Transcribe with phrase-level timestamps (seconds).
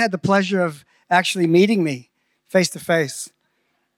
[0.00, 2.10] had the pleasure of actually meeting me
[2.48, 3.30] face to face?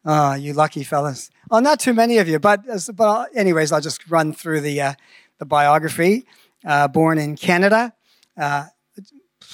[0.04, 1.30] Ah, you lucky fellas.
[1.50, 4.94] Oh, not too many of you, but, but anyways, I'll just run through the, uh,
[5.38, 6.26] the biography.
[6.64, 7.92] Uh, born in Canada.
[8.36, 8.66] Uh,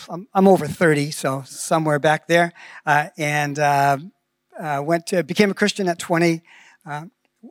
[0.09, 2.53] I'm, I'm, over 30, so somewhere back there.
[2.87, 3.99] Uh, and uh,
[4.59, 6.43] uh, went to, became a Christian at 20.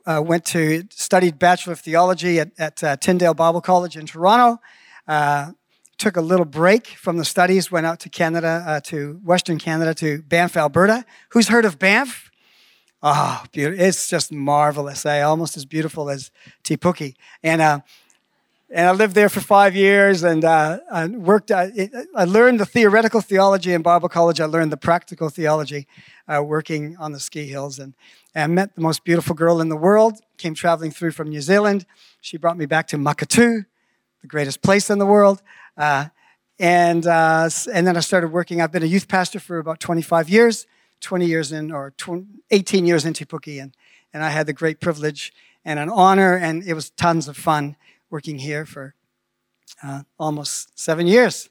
[0.06, 4.60] went to, studied Bachelor of Theology at, at Tyndale Bible College in Toronto
[5.98, 9.94] took a little break from the studies, went out to Canada, uh, to Western Canada,
[9.96, 11.06] to Banff, Alberta.
[11.30, 12.32] Who's heard of Banff?
[13.02, 13.84] Oh, beautiful.
[13.84, 15.22] It's just marvelous, eh?
[15.22, 16.32] almost as beautiful as
[16.64, 17.14] Te Puke.
[17.44, 17.80] And, uh,
[18.70, 21.52] and I lived there for five years and uh, I worked.
[21.52, 21.68] Uh,
[22.16, 24.42] I learned the theoretical theology in Bible college.
[24.42, 25.88] I learned the practical theology
[26.28, 27.80] uh, working on the ski hills.
[27.80, 27.94] And,
[28.38, 31.88] and met the most beautiful girl in the world, came traveling through from New Zealand.
[32.22, 33.66] She brought me back to Maketu,
[34.28, 35.42] the greatest place in the world.
[35.78, 36.08] Uh,
[36.60, 38.62] and, uh, and then I started working.
[38.62, 40.68] I've been a youth pastor for about 25 years,
[41.00, 43.48] 20 years in, or 20, 18 years in Te Puke.
[43.48, 43.74] And,
[44.14, 45.32] and I had the great privilege
[45.64, 47.78] and an honor, and it was tons of fun
[48.10, 48.96] working here for
[49.82, 51.50] uh, almost seven years.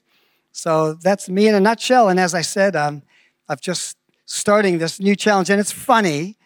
[0.51, 2.09] So that's me in a nutshell.
[2.09, 3.01] And as I said, um,
[3.49, 6.37] I've just starting this new challenge, and it's funny.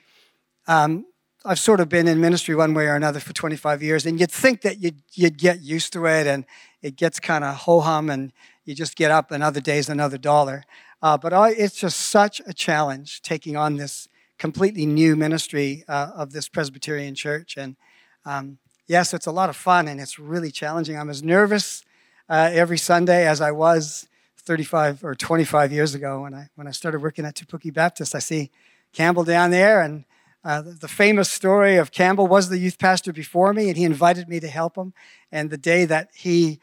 [0.67, 1.05] Um,
[1.43, 4.31] I've sort of been in ministry one way or another for 25 years, and you'd
[4.31, 6.45] think that you'd, you'd get used to it and
[6.83, 8.31] it gets kind of ho hum and
[8.63, 10.63] you just get up and other days another dollar.
[11.01, 14.07] Uh, but I, it's just such a challenge taking on this
[14.37, 17.57] completely new ministry uh, of this Presbyterian church.
[17.57, 17.75] And
[18.23, 20.95] um, yes, it's a lot of fun and it's really challenging.
[20.95, 21.83] I'm as nervous
[22.29, 24.07] uh, every Sunday as I was
[24.37, 28.13] 35 or 25 years ago when I, when I started working at Te Puke Baptist.
[28.13, 28.51] I see
[28.93, 30.05] Campbell down there and
[30.43, 34.27] uh, the famous story of Campbell was the youth pastor before me, and he invited
[34.27, 34.93] me to help him.
[35.31, 36.59] And the day that he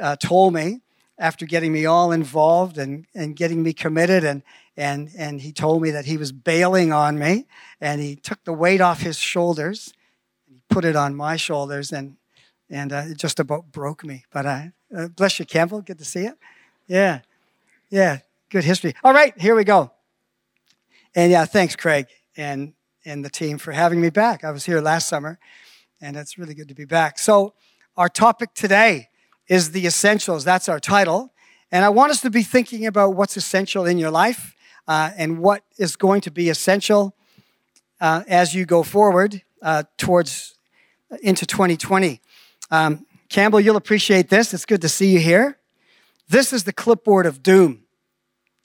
[0.00, 0.80] uh, told me,
[1.18, 4.42] after getting me all involved and, and getting me committed, and,
[4.76, 7.46] and, and he told me that he was bailing on me,
[7.80, 9.92] and he took the weight off his shoulders,
[10.46, 12.16] and he put it on my shoulders, and,
[12.68, 14.24] and uh, it just about broke me.
[14.32, 15.80] But I, uh, bless you, Campbell.
[15.80, 16.36] Good to see you.
[16.86, 17.20] Yeah,
[17.88, 18.18] yeah,
[18.50, 18.94] good history.
[19.04, 19.92] All right, here we go.
[21.14, 22.06] And yeah, thanks, Craig.
[22.36, 22.72] And
[23.04, 24.44] and the team for having me back.
[24.44, 25.38] I was here last summer,
[26.00, 27.18] and it's really good to be back.
[27.18, 27.54] So,
[27.96, 29.08] our topic today
[29.48, 30.44] is the essentials.
[30.44, 31.32] That's our title.
[31.70, 34.54] And I want us to be thinking about what's essential in your life
[34.86, 37.14] uh, and what is going to be essential
[38.00, 40.54] uh, as you go forward uh, towards
[41.10, 42.20] uh, into 2020.
[42.70, 44.52] Um, Campbell, you'll appreciate this.
[44.52, 45.58] It's good to see you here.
[46.28, 47.84] This is the clipboard of doom.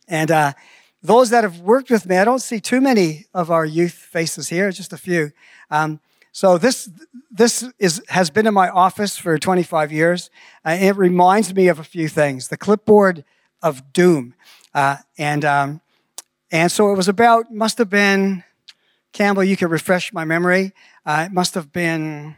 [0.08, 0.54] And uh,
[1.02, 4.50] those that have worked with me, I don't see too many of our youth faces
[4.50, 5.32] here, just a few.
[5.70, 6.00] Um,
[6.32, 6.90] so this
[7.32, 10.30] this is has been in my office for 25 years.
[10.64, 12.50] Uh, it reminds me of a few things.
[12.50, 13.24] The clipboard
[13.62, 14.36] of doom,
[14.74, 15.82] uh, and um,
[16.52, 18.44] and so it was about must have been
[19.14, 19.44] Campbell.
[19.44, 20.74] You can refresh my memory.
[21.06, 22.36] Uh, it must have been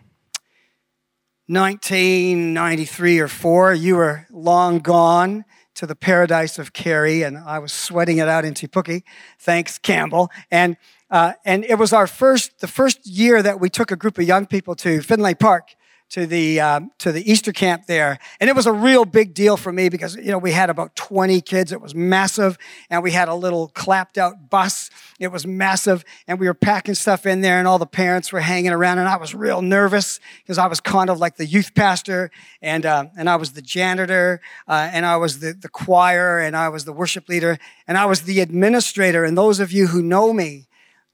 [1.48, 3.74] 1993 or four.
[3.74, 5.44] You were long gone
[5.80, 9.02] to the paradise of Kerry, and I was sweating it out in Te Puke.
[9.40, 10.30] Thanks, Campbell.
[10.52, 10.76] And
[11.10, 14.26] uh, and it was our first, the first year that we took a group of
[14.26, 15.76] young people to Finlay Park
[16.10, 19.58] to the um, to the Easter camp there, and it was a real big deal
[19.58, 21.72] for me because you know we had about 20 kids.
[21.72, 22.58] It was massive,
[22.90, 24.90] and we had a little clapped out bus.
[25.20, 28.40] It was massive, and we were packing stuff in there, and all the parents were
[28.40, 31.76] hanging around, and I was real nervous because I was kind of like the youth
[31.76, 32.32] pastor,
[32.62, 36.58] and uh, and I was the janitor, uh, and I was the the choir, and
[36.58, 39.24] I was the worship leader, and I was the administrator.
[39.24, 40.66] And those of you who know me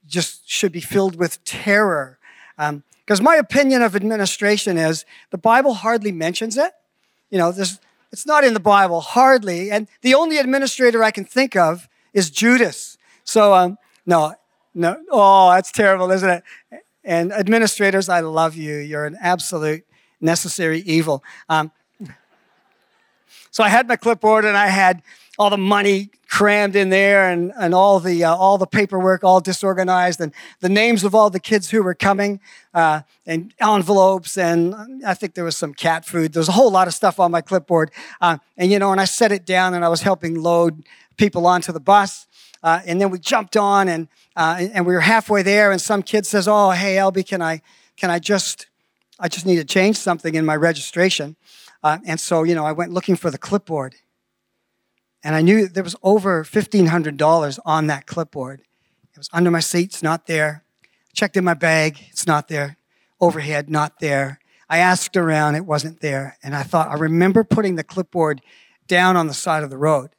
[0.08, 2.18] just should be filled with terror.
[2.58, 6.72] Um, because my opinion of administration is the Bible hardly mentions it.
[7.30, 7.80] You know, there's,
[8.12, 9.70] it's not in the Bible, hardly.
[9.70, 12.98] And the only administrator I can think of is Judas.
[13.24, 14.34] So, um, no,
[14.74, 16.44] no, oh, that's terrible, isn't it?
[17.04, 18.78] And administrators, I love you.
[18.78, 19.86] You're an absolute
[20.20, 21.24] necessary evil.
[21.48, 21.72] Um,
[23.52, 25.04] so I had my clipboard and I had
[25.38, 29.40] all the money crammed in there and, and all the uh, all the paperwork all
[29.40, 32.42] disorganized and the names of all the kids who were coming
[32.74, 34.76] uh, and envelopes and
[35.08, 36.34] I think there was some cat food.
[36.34, 37.90] There's a whole lot of stuff on my clipboard.
[38.20, 40.84] Uh, and you know and I set it down and I was helping load
[41.16, 42.28] people onto the bus
[42.62, 46.04] uh, and then we jumped on and uh, and we were halfway there and some
[46.04, 47.62] kid says oh hey Elby can I
[47.96, 48.68] can I just
[49.22, 51.38] I just need to change something in my registration.
[51.82, 53.96] Uh, and so you know I went looking for the clipboard
[55.26, 58.62] and I knew there was over $1,500 on that clipboard.
[58.62, 60.64] It was under my seat, it's not there.
[61.14, 62.78] Checked in my bag, it's not there.
[63.20, 64.40] Overhead, not there.
[64.70, 66.38] I asked around, it wasn't there.
[66.44, 68.42] And I thought, I remember putting the clipboard
[68.88, 70.12] down on the side of the road.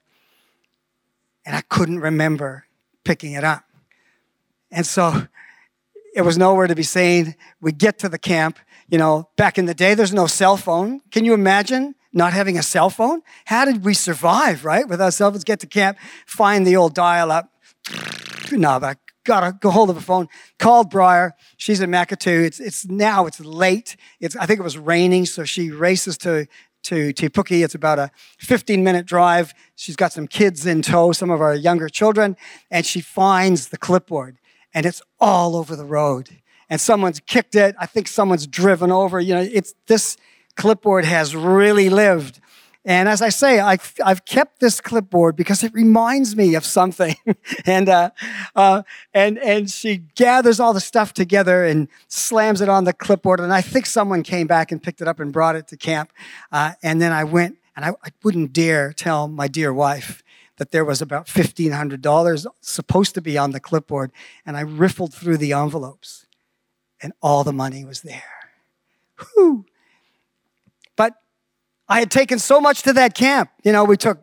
[1.44, 2.64] and I couldn't remember
[3.04, 3.62] picking it up.
[4.72, 5.28] And so
[6.16, 7.36] it was nowhere to be seen.
[7.60, 8.58] We get to the camp.
[8.88, 11.00] You know, back in the day, there's no cell phone.
[11.12, 13.22] Can you imagine not having a cell phone?
[13.44, 14.88] How did we survive, right?
[14.88, 17.52] Without cell phones, get to camp, find the old dial up.
[18.50, 20.28] No, I got a go hold of a phone.
[20.58, 21.34] Called Briar.
[21.56, 22.44] She's in Maketu.
[22.44, 23.96] It's it's now it's late.
[24.20, 26.46] It's I think it was raining, so she races to
[26.84, 27.52] to Te Puke.
[27.52, 29.52] It's about a 15 minute drive.
[29.74, 32.36] She's got some kids in tow, some of our younger children,
[32.70, 34.38] and she finds the clipboard
[34.76, 36.28] and it's all over the road.
[36.68, 37.74] And someone's kicked it.
[37.78, 39.18] I think someone's driven over.
[39.18, 40.18] You know, it's this
[40.56, 42.40] clipboard has really lived.
[42.88, 47.16] And as I say, I've, I've kept this clipboard because it reminds me of something.
[47.66, 48.10] and, uh,
[48.54, 53.40] uh, and, and she gathers all the stuff together and slams it on the clipboard.
[53.40, 56.12] And I think someone came back and picked it up and brought it to camp.
[56.52, 60.22] Uh, and then I went, and I, I wouldn't dare tell my dear wife
[60.58, 64.12] that there was about $1,500 supposed to be on the clipboard.
[64.46, 66.26] And I riffled through the envelopes,
[67.02, 68.22] and all the money was there.
[69.34, 69.66] Whew.
[71.88, 73.50] I had taken so much to that camp.
[73.62, 74.20] You know, we took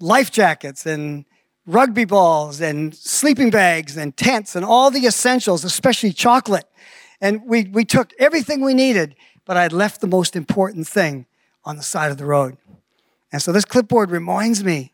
[0.00, 1.24] life jackets and
[1.66, 6.66] rugby balls and sleeping bags and tents and all the essentials, especially chocolate.
[7.20, 11.26] And we, we took everything we needed, but I had left the most important thing
[11.64, 12.56] on the side of the road.
[13.32, 14.92] And so this clipboard reminds me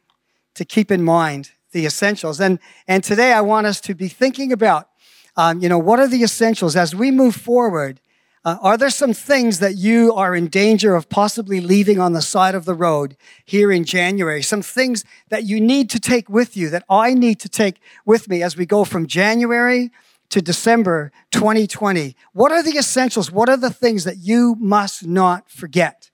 [0.55, 2.41] to keep in mind the essentials.
[2.41, 2.59] And,
[2.89, 4.89] and today I want us to be thinking about,
[5.37, 8.01] um, you know, what are the essentials as we move forward
[8.45, 12.23] uh, are there some things that you are in danger of possibly leaving on the
[12.23, 14.43] side of the road here in January?
[14.43, 18.29] Some things that you need to take with you, that I need to take with
[18.29, 19.91] me as we go from January
[20.31, 22.17] to December 2020?
[22.33, 23.31] What are the essentials?
[23.31, 26.11] What are the things that you must not forget?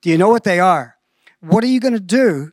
[0.00, 0.96] Do you know what they are?
[1.40, 2.52] What are you going to do?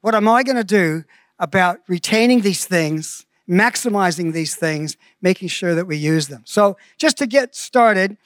[0.00, 1.04] What am I going to do
[1.38, 6.42] about retaining these things, maximizing these things, making sure that we use them?
[6.44, 8.16] So, just to get started,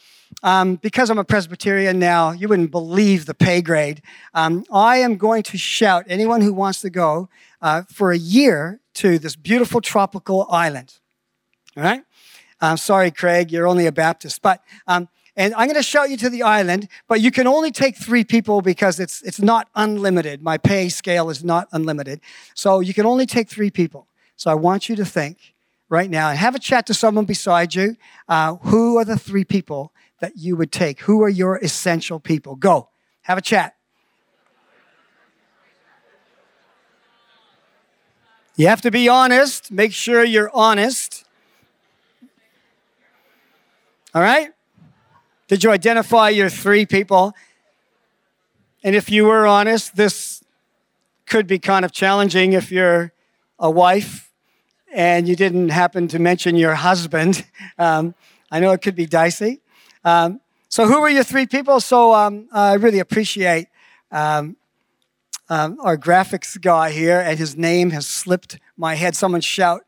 [0.43, 4.03] um, because I'm a Presbyterian now, you wouldn't believe the pay grade.
[4.35, 7.29] Um, I am going to shout anyone who wants to go
[7.63, 10.95] uh, for a year to this beautiful tropical island.
[11.77, 12.03] All right?
[12.61, 16.17] I'm sorry, Craig, you're only a Baptist, but um, and I'm going to shout you
[16.19, 20.43] to the island, but you can only take three people because it's it's not unlimited.
[20.43, 22.21] My pay scale is not unlimited,
[22.55, 24.09] so you can only take three people.
[24.37, 25.55] So I want you to think
[25.89, 27.97] right now and have a chat to someone beside you.
[28.29, 31.01] Uh, who are the three people that you would take?
[31.01, 32.55] Who are your essential people?
[32.55, 32.91] Go,
[33.23, 33.75] have a chat.
[38.57, 39.71] You have to be honest.
[39.71, 41.25] Make sure you're honest.
[44.15, 44.51] All right?
[45.49, 47.35] Did you identify your three people?
[48.83, 50.43] And if you were honest, this
[51.27, 53.13] could be kind of challenging if you're
[53.59, 54.26] a wife
[54.97, 57.45] and you didn't happen to mention your husband.
[57.79, 58.15] Um,
[58.51, 59.61] I know it could be dicey.
[60.03, 61.79] Um, so, who were your three people?
[61.81, 63.69] So, um, I really appreciate
[64.11, 64.57] um,
[65.51, 69.15] um, our graphics guy here, and his name has slipped my head.
[69.15, 69.83] Someone shout,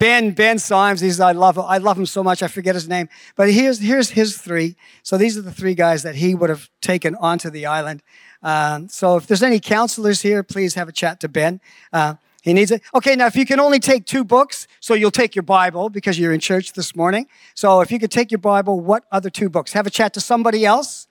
[0.00, 1.00] Ben, Ben Symes.
[1.00, 2.42] He's, I love, I love him so much.
[2.42, 3.08] I forget his name.
[3.36, 4.74] But here's, here's his three.
[5.04, 8.02] So these are the three guys that he would have taken onto the island.
[8.42, 11.60] Um, so if there's any counselors here, please have a chat to Ben.
[11.92, 12.82] Uh, he needs it.
[12.94, 16.18] Okay, now if you can only take two books, so you'll take your Bible because
[16.18, 17.26] you're in church this morning.
[17.54, 19.72] So if you could take your Bible, what other two books?
[19.72, 21.06] Have a chat to somebody else.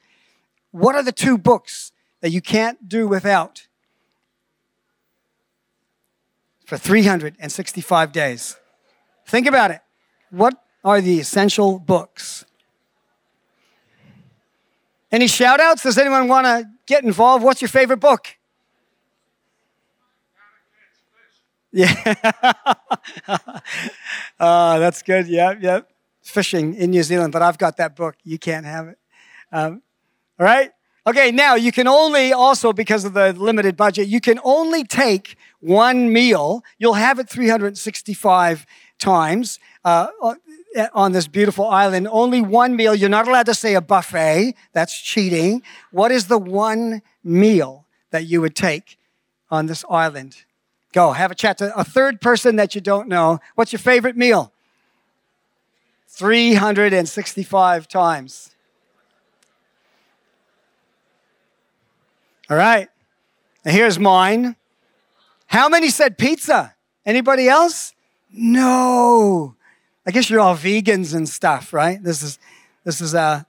[0.72, 3.68] What are the two books that you can't do without
[6.66, 8.58] for 365 days?
[9.28, 9.82] Think about it.
[10.32, 12.46] What are the essential books?
[15.12, 15.84] Any shout outs?
[15.84, 17.44] Does anyone want to get involved?
[17.44, 18.39] What's your favorite book?
[21.72, 22.14] Yeah.
[24.40, 25.28] uh, that's good.
[25.28, 25.90] Yep, yep.
[26.24, 28.16] Fishing in New Zealand, but I've got that book.
[28.24, 28.98] You can't have it.
[29.52, 29.82] Um,
[30.40, 30.72] all right?
[31.08, 35.38] Okay, now you can only also, because of the limited budget, you can only take
[35.60, 36.64] one meal.
[36.78, 38.66] You'll have it 365
[39.00, 40.08] times uh,
[40.94, 42.08] on this beautiful island.
[42.12, 42.94] Only one meal.
[42.94, 44.56] You're not allowed to say a buffet.
[44.74, 45.64] That's cheating.
[45.92, 48.98] What is the one meal that you would take
[49.50, 50.44] on this island?
[50.92, 53.40] Go, have a chat to a third person that you don't know.
[53.56, 54.52] What's your favorite meal?
[56.08, 58.56] 365 times.
[62.50, 62.90] All right.
[63.64, 64.56] Here's mine.
[65.46, 66.76] How many said pizza?
[67.06, 67.94] Anybody else?
[68.32, 69.56] No.
[70.06, 72.02] I guess you're all vegans and stuff, right?
[72.04, 72.40] This is
[72.84, 73.44] this is uh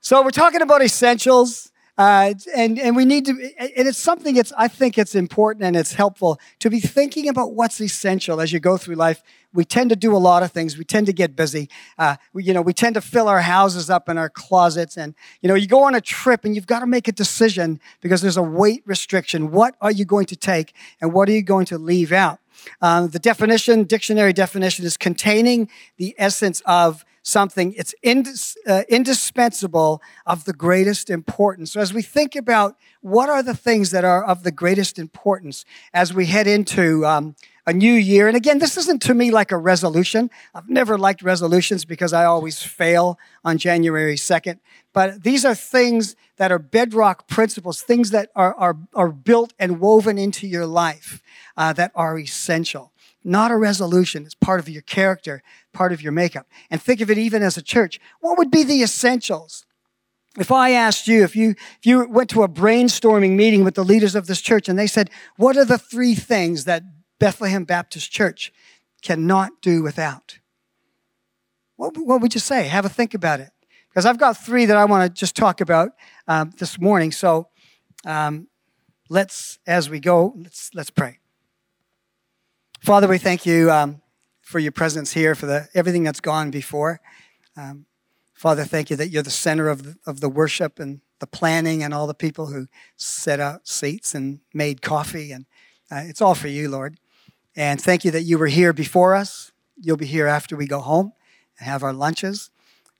[0.00, 1.70] so we're talking about essentials.
[1.96, 5.76] Uh, and, and we need to, and it's something it's, I think it's important and
[5.76, 9.22] it's helpful to be thinking about what's essential as you go through life.
[9.52, 10.76] We tend to do a lot of things.
[10.76, 11.70] We tend to get busy.
[11.96, 14.96] Uh, we, you know, we tend to fill our houses up in our closets.
[14.96, 17.80] And, you know, you go on a trip and you've got to make a decision
[18.00, 19.52] because there's a weight restriction.
[19.52, 22.40] What are you going to take and what are you going to leave out?
[22.80, 27.74] Um, the definition, dictionary definition, is containing the essence of something.
[27.76, 31.72] It's indis- uh, indispensable of the greatest importance.
[31.72, 35.64] So, as we think about what are the things that are of the greatest importance
[35.92, 37.34] as we head into um,
[37.66, 40.30] a new year, and again, this isn't to me like a resolution.
[40.54, 44.58] I've never liked resolutions because I always fail on January 2nd.
[44.92, 49.80] But these are things that are bedrock principles, things that are, are, are built and
[49.80, 51.22] woven into your life
[51.56, 52.92] uh, that are essential.
[53.24, 54.24] Not a resolution.
[54.24, 56.46] It's part of your character, part of your makeup.
[56.70, 57.98] And think of it even as a church.
[58.20, 59.64] What would be the essentials?
[60.38, 63.84] If I asked you, if you, if you went to a brainstorming meeting with the
[63.84, 66.82] leaders of this church and they said, what are the three things that
[67.18, 68.52] Bethlehem Baptist Church
[69.00, 70.38] cannot do without?
[71.76, 72.68] What, what would you say?
[72.68, 73.50] Have a think about it.
[73.88, 75.92] Because I've got three that I want to just talk about
[76.26, 77.12] um, this morning.
[77.12, 77.48] So
[78.04, 78.48] um,
[79.08, 81.20] let's, as we go, let's, let's pray.
[82.84, 84.02] Father, we thank you um,
[84.42, 87.00] for your presence here, for the, everything that's gone before.
[87.56, 87.86] Um,
[88.34, 91.82] Father, thank you that you're the center of the, of the worship and the planning
[91.82, 95.32] and all the people who set out seats and made coffee.
[95.32, 95.46] And
[95.90, 96.98] uh, it's all for you, Lord.
[97.56, 99.50] And thank you that you were here before us.
[99.80, 101.14] You'll be here after we go home
[101.58, 102.50] and have our lunches.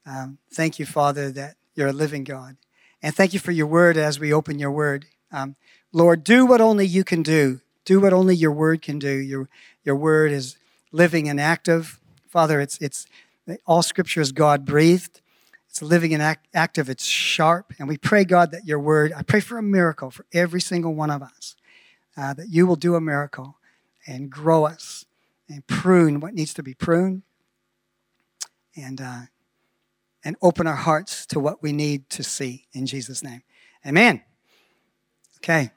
[0.06, 2.56] Um, thank you, Father, that you're a living God.
[3.02, 5.04] And thank you for your word as we open your word.
[5.30, 5.56] Um,
[5.92, 7.60] Lord, do what only you can do.
[7.84, 9.14] Do what only your word can do.
[9.14, 9.46] Your,
[9.84, 10.56] your word is
[10.92, 12.00] living and active.
[12.28, 13.06] Father, it's, it's
[13.66, 15.20] all scripture is God breathed.
[15.68, 16.88] It's living and act, active.
[16.88, 17.72] It's sharp.
[17.78, 20.94] And we pray, God, that your word, I pray for a miracle for every single
[20.94, 21.56] one of us,
[22.16, 23.56] uh, that you will do a miracle
[24.06, 25.04] and grow us
[25.48, 27.22] and prune what needs to be pruned
[28.76, 29.20] and, uh,
[30.24, 33.42] and open our hearts to what we need to see in Jesus' name.
[33.86, 34.22] Amen.
[35.38, 35.70] Okay.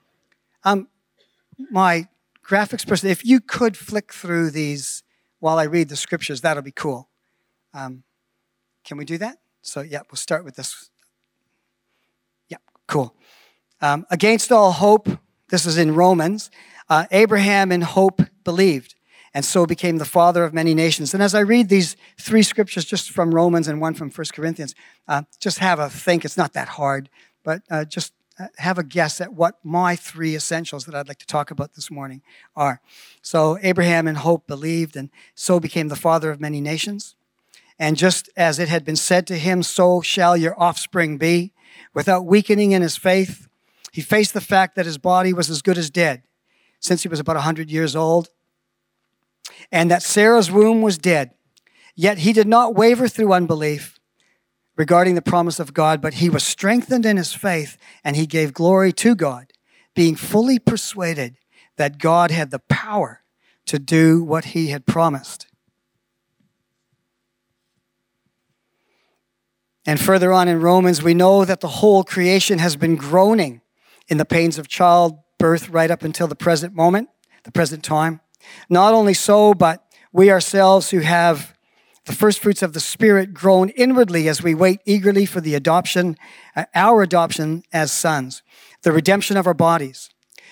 [0.63, 0.87] Um,
[1.71, 2.07] my
[2.47, 5.03] graphics person, if you could flick through these
[5.39, 7.09] while I read the scriptures, that'll be cool.
[7.73, 8.03] Um,
[8.83, 9.37] can we do that?
[9.61, 10.89] So, yeah, we'll start with this.
[12.47, 13.13] Yeah, cool.
[13.81, 15.09] Um, against all hope,
[15.49, 16.49] this is in Romans,
[16.89, 18.95] uh, Abraham in hope believed
[19.33, 21.13] and so became the father of many nations.
[21.13, 24.73] And as I read these three scriptures, just from Romans and one from First Corinthians,
[25.07, 26.25] uh, just have a think.
[26.25, 27.09] It's not that hard,
[27.43, 31.17] but uh, just Uh, have a guess at what my three essentials that I'd like
[31.19, 32.21] to talk about this morning
[32.55, 32.81] are.
[33.23, 37.15] So, Abraham in hope believed, and so became the father of many nations.
[37.79, 41.53] And just as it had been said to him, so shall your offspring be.
[41.93, 43.47] Without weakening in his faith,
[43.91, 46.21] he faced the fact that his body was as good as dead
[46.79, 48.29] since he was about 100 years old,
[49.71, 51.31] and that Sarah's womb was dead.
[51.95, 53.96] Yet he did not waver through unbelief
[54.77, 58.53] regarding the promise of God, but he was strengthened in his faith and he gave
[58.53, 59.51] glory to God,
[59.95, 61.37] being fully persuaded
[61.77, 63.23] that God had the power
[63.65, 65.47] to do what he had promised.
[69.85, 73.61] And further on in Romans, we know that the whole creation has been groaning
[74.07, 77.09] in the pains of childbirth right up until the present moment,
[77.43, 78.19] the present time.
[78.69, 81.56] Not only so, but we ourselves who have
[82.07, 86.15] the first fruits of the Spirit groan inwardly as we wait eagerly for the adoption,
[86.55, 88.41] uh, our adoption as sons,
[88.83, 90.09] the redemption of our bodies.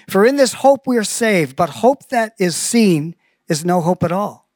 [0.10, 3.16] For in this hope we are saved, but hope that is seen
[3.48, 4.50] is no hope at all.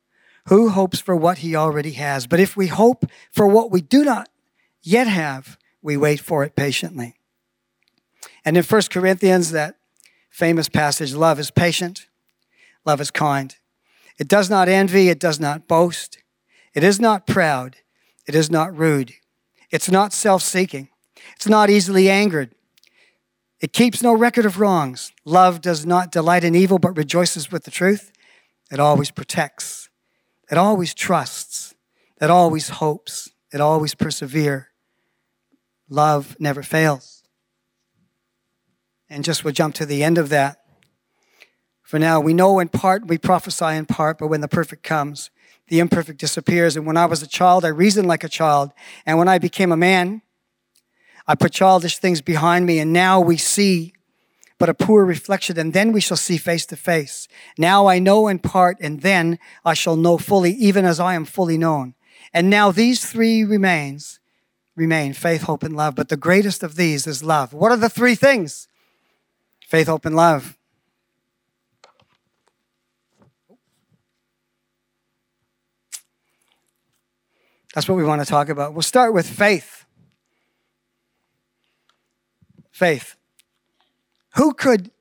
[0.47, 2.27] Who hopes for what he already has?
[2.27, 4.27] But if we hope for what we do not
[4.83, 7.15] yet have, we wait for it patiently.
[8.43, 9.75] And in 1 Corinthians, that
[10.29, 12.07] famous passage, love is patient,
[12.85, 13.55] love is kind.
[14.17, 16.17] It does not envy, it does not boast.
[16.73, 17.77] It is not proud.
[18.27, 19.13] It is not rude.
[19.71, 20.89] It's not self seeking.
[21.35, 22.53] It's not easily angered.
[23.59, 25.11] It keeps no record of wrongs.
[25.25, 28.11] Love does not delight in evil, but rejoices with the truth.
[28.71, 29.89] It always protects.
[30.49, 31.73] It always trusts.
[32.21, 33.29] It always hopes.
[33.51, 34.65] It always perseveres.
[35.89, 37.23] Love never fails.
[39.09, 40.57] And just we'll jump to the end of that.
[41.81, 45.31] For now, we know in part, we prophesy in part, but when the perfect comes,
[45.69, 46.75] the imperfect disappears.
[46.75, 48.71] And when I was a child, I reasoned like a child.
[49.05, 50.21] And when I became a man,
[51.27, 52.79] I put childish things behind me.
[52.79, 53.93] And now we see
[54.59, 57.29] but a poor reflection, and then we shall see face to face.
[57.57, 61.23] Now I know in part, and then I shall know fully, even as I am
[61.23, 61.95] fully known.
[62.33, 64.19] And now these three remains
[64.75, 65.95] remain faith, hope, and love.
[65.95, 67.53] But the greatest of these is love.
[67.53, 68.67] What are the three things?
[69.65, 70.57] Faith, hope, and love.
[77.79, 78.73] That's what we want to talk about.
[78.73, 79.85] We'll start with faith.
[82.71, 83.15] Faith.
[84.35, 84.91] Who could,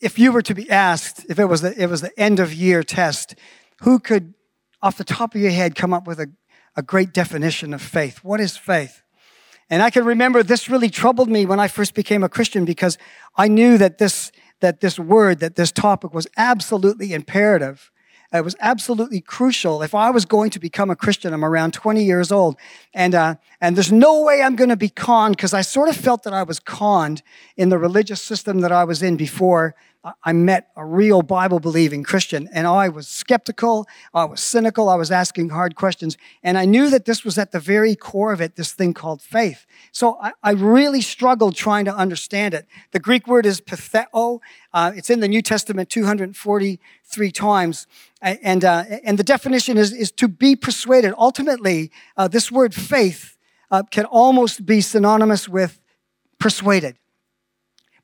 [0.00, 2.54] if you were to be asked, if it was the, it was the end of
[2.54, 3.34] year test,
[3.80, 4.34] who could,
[4.80, 6.28] off the top of your head, come up with a,
[6.76, 8.22] a great definition of faith?
[8.22, 9.02] What is faith?
[9.68, 12.98] And I can remember this really troubled me when I first became a Christian because
[13.34, 14.30] I knew that this,
[14.60, 17.90] that this word, that this topic was absolutely imperative
[18.32, 19.82] it was absolutely crucial.
[19.82, 22.56] If I was going to become a Christian, I'm around 20 years old,
[22.94, 25.96] and uh, and there's no way I'm going to be conned because I sort of
[25.96, 27.22] felt that I was conned
[27.56, 29.74] in the religious system that I was in before
[30.24, 34.96] I met a real Bible believing Christian, and I was skeptical, I was cynical, I
[34.96, 38.40] was asking hard questions, and I knew that this was at the very core of
[38.40, 39.64] it, this thing called faith.
[39.92, 42.66] So I, I really struggled trying to understand it.
[42.90, 44.40] The Greek word is patheo,
[44.72, 47.86] uh, it's in the New Testament 243 times,
[48.20, 51.14] and, uh, and the definition is, is to be persuaded.
[51.16, 53.36] Ultimately, uh, this word faith
[53.70, 55.80] uh, can almost be synonymous with
[56.40, 56.98] persuaded.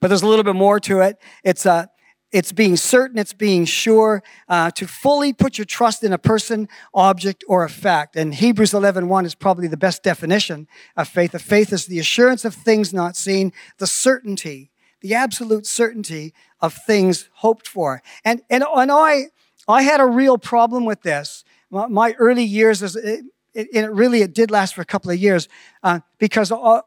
[0.00, 1.18] But there's a little bit more to it.
[1.42, 1.86] It's, uh,
[2.30, 6.68] it's being certain, it's being sure, uh, to fully put your trust in a person,
[6.92, 8.16] object, or a fact.
[8.16, 11.32] And Hebrews 11.1 is probably the best definition of faith.
[11.32, 16.74] The faith is the assurance of things not seen, the certainty, the absolute certainty of
[16.74, 18.02] things hoped for.
[18.24, 19.28] And, and, and I,
[19.66, 21.44] I had a real problem with this.
[21.70, 25.16] My, my early years, it, it, it, really, it did last for a couple of
[25.16, 25.48] years
[25.82, 26.82] uh, because uh,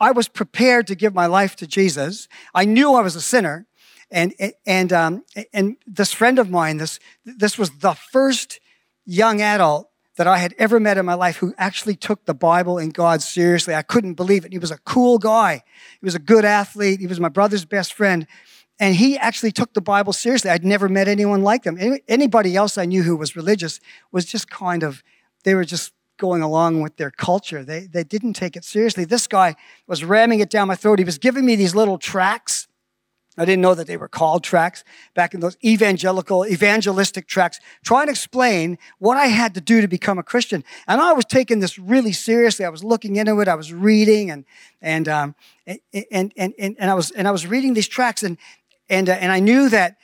[0.00, 2.28] I was prepared to give my life to Jesus.
[2.54, 3.66] I knew I was a sinner.
[4.10, 4.34] And,
[4.66, 8.60] and, um, and this friend of mine, this, this was the first
[9.04, 12.78] young adult that I had ever met in my life who actually took the Bible
[12.78, 13.74] and God seriously.
[13.74, 14.52] I couldn't believe it.
[14.52, 15.62] He was a cool guy.
[16.00, 17.00] He was a good athlete.
[17.00, 18.26] He was my brother's best friend.
[18.80, 20.50] And he actually took the Bible seriously.
[20.50, 22.00] I'd never met anyone like him.
[22.08, 23.78] Anybody else I knew who was religious
[24.10, 25.02] was just kind of,
[25.44, 27.64] they were just going along with their culture.
[27.64, 29.04] They, they didn't take it seriously.
[29.04, 30.98] This guy was ramming it down my throat.
[30.98, 32.68] He was giving me these little tracks.
[33.38, 34.82] I didn't know that they were called tracks
[35.14, 39.86] back in those evangelical, evangelistic tracks, trying to explain what I had to do to
[39.86, 40.64] become a Christian.
[40.88, 42.64] And I was taking this really seriously.
[42.64, 43.46] I was looking into it.
[43.46, 44.44] I was reading and,
[44.82, 45.34] and, um,
[45.66, 48.38] and, and, and, and I was, and I was reading these tracks and,
[48.90, 49.98] and, uh, and I knew that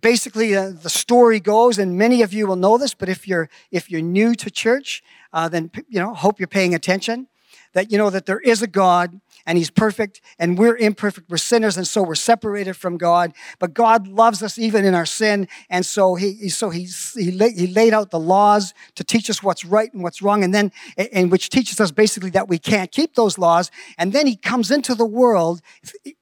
[0.00, 3.50] basically uh, the story goes and many of you will know this but if you're
[3.70, 5.02] if you're new to church
[5.34, 7.26] uh, then you know hope you're paying attention
[7.74, 11.36] that you know that there is a god and he's perfect and we're imperfect we're
[11.36, 13.32] sinners and so we're separated from god.
[13.58, 17.66] But god loves us even in our sin and so he so he he, he
[17.66, 20.72] laid out the laws to teach us what's right and what's wrong and then
[21.12, 23.70] and which teaches us basically that we can't keep those laws.
[23.98, 25.60] And then he comes into the world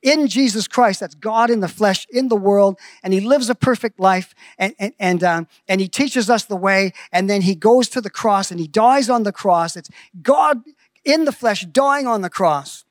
[0.02, 3.54] in jesus christ that's god in the flesh in the world and he lives a
[3.54, 7.54] perfect life and and and, um, and he teaches us the way and then he
[7.54, 9.76] goes to the cross and he dies on the cross.
[9.76, 9.90] It's
[10.22, 10.62] god
[11.04, 12.85] in the flesh dying on the cross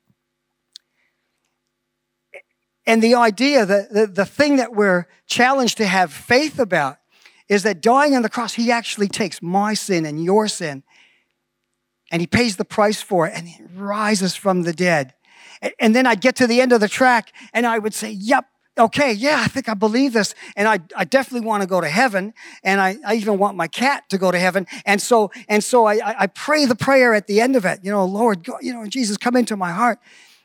[2.86, 6.98] and the idea that the, the thing that we're challenged to have faith about
[7.48, 10.84] is that dying on the cross, he actually takes my sin and your sin
[12.12, 15.14] and he pays the price for it and he rises from the dead.
[15.80, 18.46] And then I'd get to the end of the track and I would say, Yep,
[18.80, 20.34] okay, yeah, I think I believe this.
[20.56, 22.34] And I, I definitely want to go to heaven.
[22.64, 24.66] And I, I even want my cat to go to heaven.
[24.86, 27.92] And so, and so I, I pray the prayer at the end of it, you
[27.92, 30.00] know, Lord, God, you know, Jesus, come into my heart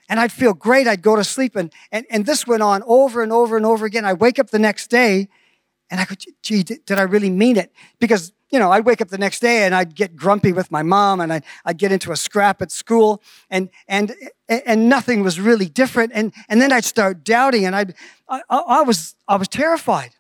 [0.09, 0.87] and I'd feel great.
[0.87, 1.57] I'd go to sleep.
[1.57, 4.05] And, and, and this went on over and over and over again.
[4.05, 5.29] I'd wake up the next day
[5.91, 7.73] and I go, gee, did, did I really mean it?
[7.99, 10.83] Because, you know, I'd wake up the next day and I'd get grumpy with my
[10.83, 14.15] mom and I'd, I'd get into a scrap at school and, and,
[14.49, 16.13] and nothing was really different.
[16.15, 17.95] And, and then I'd start doubting and I'd,
[18.29, 20.11] I, I was, I was terrified.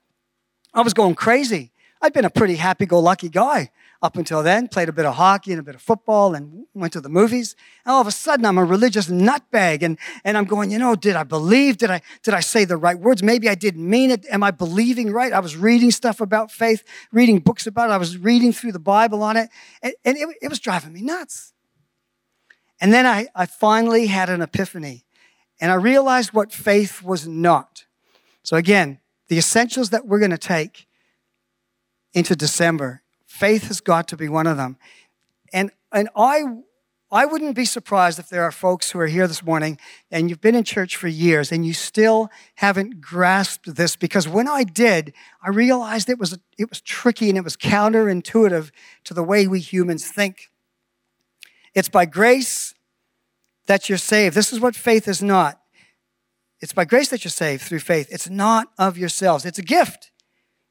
[0.75, 1.73] I was going crazy.
[2.03, 3.71] I'd been a pretty happy-go-lucky guy
[4.07, 6.93] up until then, played a bit of hockey and a bit of football and went
[6.93, 7.57] to the movies.
[7.85, 9.83] And all of a sudden, I'm a religious nutbag.
[9.83, 11.77] And, and I'm going, you know, did I believe?
[11.77, 13.21] Did I, did I say the right words?
[13.21, 14.25] Maybe I didn't mean it.
[14.31, 15.33] Am I believing right?
[15.33, 17.95] I was reading stuff about faith, reading books about it.
[17.95, 19.51] I was reading through the Bible on it.
[19.83, 21.53] And, and it, it was driving me nuts.
[22.81, 25.05] And then I, I finally had an epiphany.
[25.61, 27.87] And I realized what faith was not.
[28.45, 30.87] So again, the essentials that we're going to take
[32.15, 33.03] into December
[33.37, 34.79] Faith has got to be one of them.
[35.53, 36.45] And, and I,
[37.13, 39.79] I wouldn't be surprised if there are folks who are here this morning
[40.11, 44.49] and you've been in church for years and you still haven't grasped this because when
[44.49, 48.71] I did, I realized it was, it was tricky and it was counterintuitive
[49.05, 50.51] to the way we humans think.
[51.75, 52.75] It's by grace
[53.67, 54.35] that you're saved.
[54.35, 55.61] This is what faith is not.
[56.63, 58.09] It's by grace that you're saved through faith.
[58.11, 59.45] It's not of yourselves.
[59.45, 60.11] It's a gift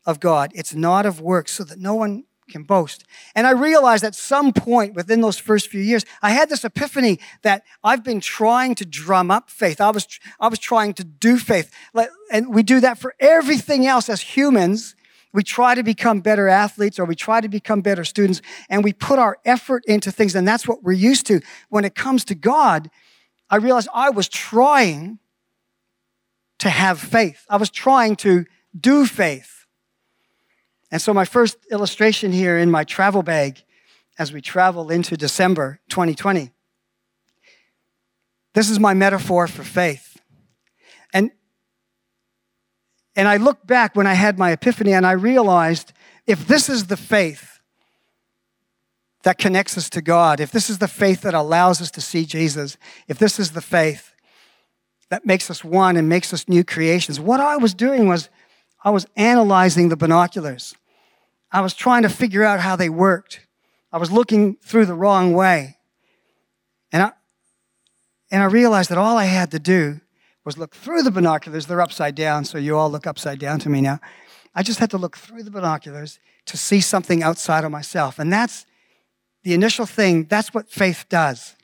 [0.03, 0.51] of God.
[0.55, 3.05] It's not of works so that no one can boast.
[3.33, 7.19] And I realized at some point within those first few years, I had this epiphany
[7.41, 9.81] that I've been trying to drum up faith.
[9.81, 10.07] I was,
[10.39, 11.71] I was trying to do faith.
[12.31, 14.95] And we do that for everything else as humans.
[15.33, 18.93] We try to become better athletes or we try to become better students and we
[18.93, 20.35] put our effort into things.
[20.35, 21.41] And that's what we're used to.
[21.69, 22.89] When it comes to God,
[23.49, 25.19] I realized I was trying
[26.59, 27.45] to have faith.
[27.49, 28.45] I was trying to
[28.79, 29.54] do faith.
[30.91, 33.63] And so, my first illustration here in my travel bag
[34.17, 36.51] as we travel into December 2020,
[38.53, 40.17] this is my metaphor for faith.
[41.13, 41.31] And,
[43.15, 45.91] and I look back when I had my epiphany and I realized
[46.25, 47.59] if this is the faith
[49.23, 52.25] that connects us to God, if this is the faith that allows us to see
[52.25, 54.13] Jesus, if this is the faith
[55.09, 58.29] that makes us one and makes us new creations, what I was doing was
[58.85, 60.75] I was analyzing the binoculars.
[61.51, 63.41] I was trying to figure out how they worked.
[63.91, 65.77] I was looking through the wrong way.
[66.91, 67.11] And I,
[68.29, 70.01] and I realized that all I had to do
[70.45, 71.65] was look through the binoculars.
[71.65, 73.99] They're upside down, so you all look upside down to me now.
[74.53, 78.19] I just had to look through the binoculars to see something outside of myself.
[78.19, 78.67] And that's
[79.43, 81.55] the initial thing, that's what faith does.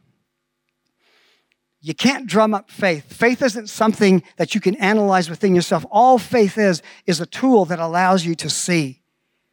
[1.82, 3.12] You can't drum up faith.
[3.12, 5.84] Faith isn't something that you can analyze within yourself.
[5.90, 9.02] All faith is, is a tool that allows you to see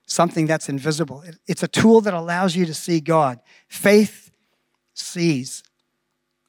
[0.07, 1.25] something that's invisible.
[1.47, 3.41] It's a tool that allows you to see God.
[3.69, 4.31] Faith
[4.93, 5.63] sees.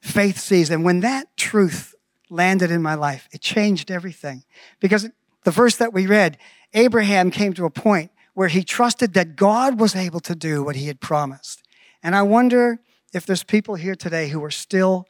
[0.01, 0.69] Faith sees.
[0.69, 1.95] And when that truth
[2.29, 4.43] landed in my life, it changed everything.
[4.81, 5.09] Because
[5.43, 6.37] the verse that we read,
[6.73, 10.75] Abraham came to a point where he trusted that God was able to do what
[10.75, 11.63] he had promised.
[12.03, 12.79] And I wonder
[13.13, 15.07] if there's people here today who are still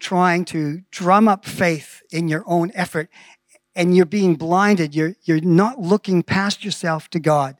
[0.00, 3.08] trying to drum up faith in your own effort
[3.74, 4.94] and you're being blinded.
[4.94, 7.56] You're, you're not looking past yourself to God.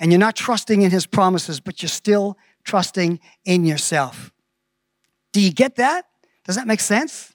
[0.00, 4.32] And you're not trusting in his promises, but you're still trusting in yourself.
[5.32, 6.06] Do you get that?
[6.44, 7.32] Does that make sense?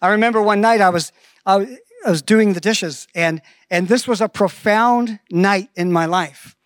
[0.00, 1.12] I remember one night I was,
[1.46, 6.56] I was doing the dishes, and, and this was a profound night in my life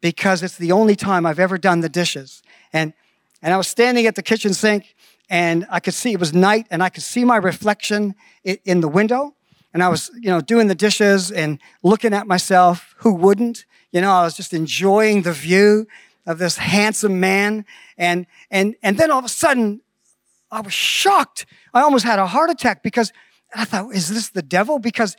[0.00, 2.42] because it's the only time I've ever done the dishes.
[2.72, 2.92] And,
[3.42, 4.94] and I was standing at the kitchen sink
[5.28, 8.88] and I could see it was night and I could see my reflection in the
[8.88, 9.34] window.
[9.74, 12.94] And I was, you know, doing the dishes and looking at myself.
[12.98, 13.66] Who wouldn't?
[13.92, 15.86] You know, I was just enjoying the view
[16.26, 17.64] of this handsome man.
[17.98, 19.82] And, and, and then all of a sudden,
[20.50, 21.46] I was shocked.
[21.74, 23.12] I almost had a heart attack because
[23.54, 24.78] I thought, is this the devil?
[24.78, 25.16] Because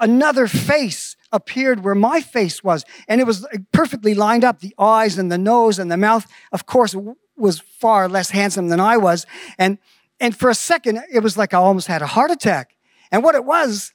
[0.00, 2.84] another face appeared where my face was.
[3.08, 6.26] And it was uh, perfectly lined up the eyes and the nose and the mouth.
[6.52, 6.94] Of course,
[7.40, 9.26] was far less handsome than I was.
[9.58, 9.78] And,
[10.18, 12.76] and for a second, it was like I almost had a heart attack.
[13.10, 13.92] And what it was,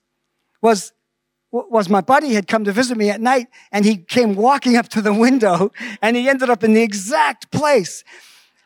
[0.61, 0.91] was,
[1.51, 4.89] was my buddy had come to visit me at night and he came walking up
[4.89, 8.03] to the window and he ended up in the exact place.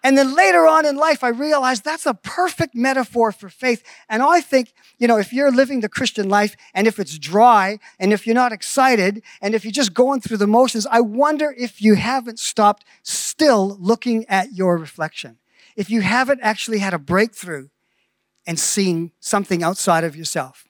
[0.04, 3.84] And then later on in life, I realized that's a perfect metaphor for faith.
[4.08, 7.80] And I think, you know, if you're living the Christian life and if it's dry
[8.00, 11.54] and if you're not excited and if you're just going through the motions, I wonder
[11.58, 15.38] if you haven't stopped still looking at your reflection.
[15.76, 17.68] If you haven't actually had a breakthrough
[18.48, 20.66] and seen something outside of yourself.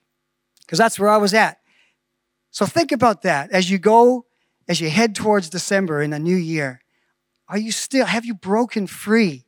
[0.61, 1.59] Because that's where I was at.
[2.51, 4.25] So think about that as you go,
[4.67, 6.81] as you head towards December in a new year.
[7.49, 9.43] Are you still, have you broken free?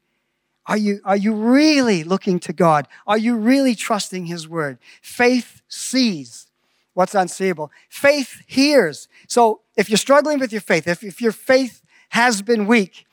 [0.65, 2.87] Are you, are you really looking to God?
[3.07, 4.79] Are you really trusting His word?
[5.01, 6.47] Faith sees
[6.93, 7.71] what's unseeable.
[7.89, 9.07] Faith hears.
[9.27, 13.05] So if you're struggling with your faith, if, if your faith has been weak,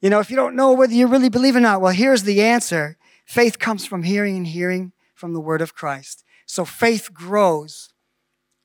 [0.00, 2.42] you know, if you don't know whether you really believe or not, well, here's the
[2.42, 2.96] answer.
[3.24, 6.24] Faith comes from hearing and hearing from the word of Christ.
[6.46, 7.90] So faith grows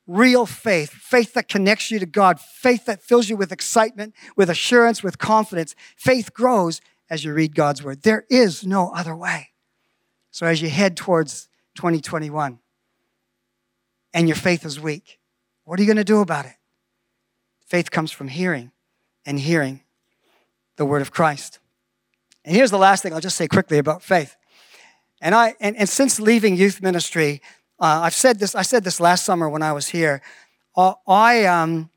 [0.06, 4.50] real faith, faith that connects you to God, faith that fills you with excitement, with
[4.50, 5.74] assurance, with confidence.
[5.96, 8.02] Faith grows as you read God's word.
[8.02, 9.50] There is no other way.
[10.30, 12.58] So as you head towards 2021
[14.12, 15.18] and your faith is weak,
[15.64, 16.54] what are you going to do about it?
[17.66, 18.72] Faith comes from hearing
[19.24, 19.82] and hearing
[20.76, 21.60] the word of Christ.
[22.44, 24.36] And here's the last thing I'll just say quickly about faith.
[25.20, 27.40] And I and, and since leaving youth ministry,
[27.80, 28.54] uh, I've said this.
[28.54, 30.22] I said this last summer when I was here.
[30.76, 31.90] Uh, I um,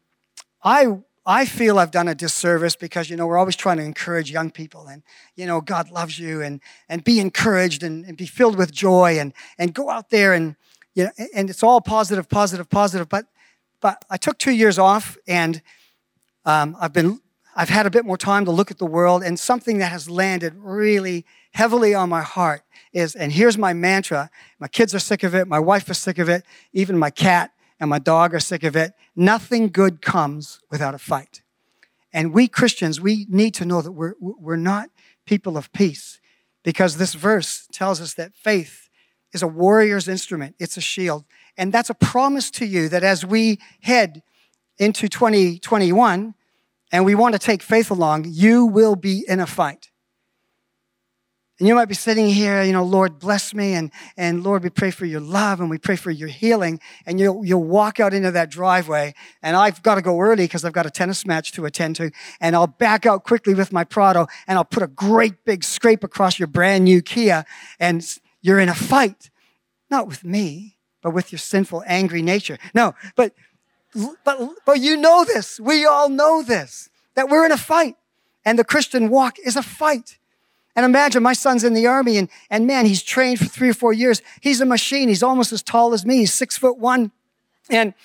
[0.63, 4.31] I I feel I've done a disservice because you know we're always trying to encourage
[4.31, 5.03] young people and
[5.35, 9.19] you know God loves you and and be encouraged and, and be filled with joy
[9.19, 10.55] and and go out there and
[10.95, 13.09] you know and it's all positive, positive, positive.
[13.09, 13.27] But
[13.81, 15.61] but I took two years off and
[16.45, 17.19] um, I've been
[17.57, 20.07] I've had a bit more time to look at the world, and something that has
[20.07, 24.29] landed really heavily on my heart is, and here's my mantra
[24.59, 27.51] my kids are sick of it, my wife is sick of it, even my cat
[27.79, 28.93] and my dog are sick of it.
[29.15, 31.41] Nothing good comes without a fight.
[32.13, 34.89] And we Christians, we need to know that we're, we're not
[35.25, 36.19] people of peace
[36.63, 38.89] because this verse tells us that faith
[39.33, 41.25] is a warrior's instrument, it's a shield.
[41.57, 44.23] And that's a promise to you that as we head
[44.77, 46.33] into 2021
[46.91, 49.89] and we want to take faith along, you will be in a fight.
[51.59, 53.73] And you might be sitting here, you know, Lord, bless me.
[53.73, 56.79] And, and Lord, we pray for your love and we pray for your healing.
[57.07, 59.15] And you'll, you'll walk out into that driveway.
[59.41, 62.11] And I've got to go early because I've got a tennis match to attend to.
[62.39, 66.03] And I'll back out quickly with my Prado and I'll put a great big scrape
[66.03, 67.43] across your brand new Kia.
[67.79, 68.05] And
[68.41, 69.31] you're in a fight,
[69.89, 72.59] not with me, but with your sinful, angry nature.
[72.75, 73.33] No, but,
[74.23, 75.59] but, but you know this.
[75.59, 77.95] We all know this, that we're in a fight.
[78.45, 80.19] And the Christian walk is a fight.
[80.77, 83.73] And imagine my son's in the army and, and man, he's trained for three or
[83.73, 84.21] four years.
[84.41, 85.09] He's a machine.
[85.09, 86.17] He's almost as tall as me.
[86.17, 87.11] He's six foot one.
[87.67, 87.95] And,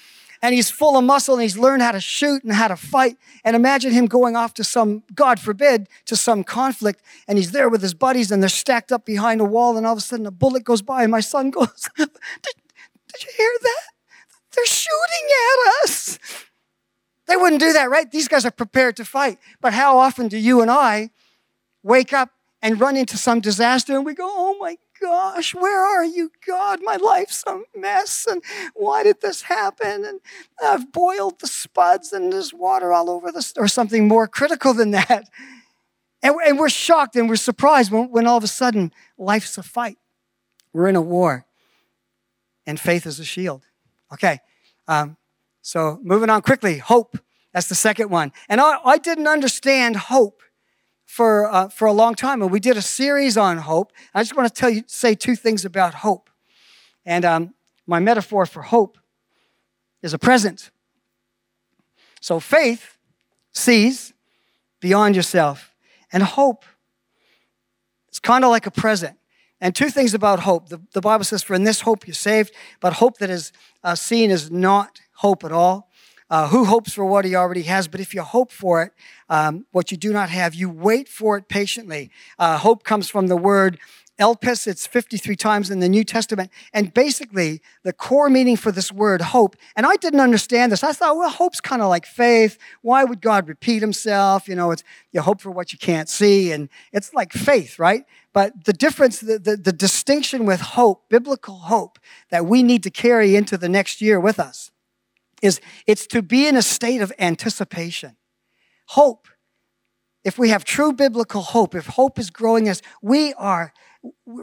[0.41, 3.19] and he's full of muscle and he's learned how to shoot and how to fight.
[3.45, 7.03] And imagine him going off to some, God forbid, to some conflict.
[7.29, 9.77] And he's there with his buddies and they're stacked up behind a wall.
[9.77, 13.23] And all of a sudden a bullet goes by and my son goes, did, did
[13.23, 13.83] you hear that?
[14.57, 16.19] They're shooting at us.
[17.27, 18.11] They wouldn't do that, right?
[18.11, 19.39] These guys are prepared to fight.
[19.61, 21.11] But how often do you and I
[21.83, 22.31] wake up
[22.63, 26.79] and run into some disaster and we go, oh my gosh, where are you, God?
[26.83, 28.25] My life's a mess.
[28.31, 28.43] And
[28.75, 30.05] why did this happen?
[30.05, 30.21] And
[30.63, 34.93] I've boiled the spuds and there's water all over the, or something more critical than
[34.93, 35.29] that.
[36.23, 39.63] And, and we're shocked and we're surprised when, when all of a sudden life's a
[39.63, 39.99] fight.
[40.73, 41.47] We're in a war
[42.65, 43.67] and faith is a shield.
[44.13, 44.39] Okay.
[44.87, 45.17] Um,
[45.63, 47.19] so moving on quickly, hope.
[47.53, 48.33] That's the second one.
[48.49, 50.43] And I, I didn't understand hope
[51.13, 53.93] for, uh, for a long time, and we did a series on hope.
[54.15, 56.31] I just want to tell you, say two things about hope.
[57.05, 57.55] And um,
[57.87, 58.97] my metaphor for hope
[60.01, 60.71] is a present.
[62.23, 62.97] So faith
[63.53, 64.15] sees
[64.81, 65.75] beyond yourself,
[66.15, 66.65] and hope
[68.11, 69.19] is kind of like a present.
[69.61, 70.71] And two things about hope.
[70.71, 73.53] The, the, Bible says, For in this hope you're saved, but hope that is
[73.85, 75.91] uh, seen is not hope at all.
[76.33, 77.89] Uh, who hopes for what he already has?
[77.89, 78.95] But if you hope for it,
[79.29, 82.11] um, what you do not have, you wait for it patiently.
[82.39, 83.79] Uh, hope comes from the word
[84.19, 84.67] elpis.
[84.67, 86.51] It's 53 times in the New Testament.
[86.73, 90.83] And basically, the core meaning for this word, hope, and I didn't understand this.
[90.83, 92.57] I thought, well, hope's kind of like faith.
[92.81, 94.49] Why would God repeat himself?
[94.49, 98.07] You know, it's you hope for what you can't see, and it's like faith, right?
[98.33, 101.99] But the difference, the, the, the distinction with hope, biblical hope,
[102.31, 104.71] that we need to carry into the next year with us
[105.43, 108.17] is it's to be in a state of anticipation.
[108.87, 109.29] Hope.
[110.25, 113.73] If we have true biblical hope, if hope is growing us, we are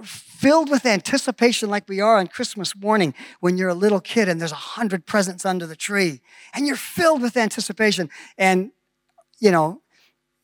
[0.04, 4.40] filled with anticipation like we are on Christmas morning when you're a little kid and
[4.40, 6.22] there's a hundred presents under the tree
[6.54, 8.10] and you're filled with anticipation.
[8.38, 8.72] And,
[9.40, 9.82] you know,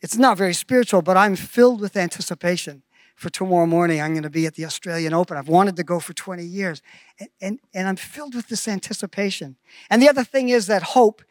[0.02, 2.84] it's not very spiritual, but I'm filled with anticipation
[3.15, 4.01] for tomorrow morning.
[4.01, 5.38] I'm going to be at the Australian Open.
[5.38, 6.82] I've wanted to go for 20 years.
[7.19, 9.56] And, and, and I'm filled with this anticipation.
[9.89, 11.23] And the other thing is that hope,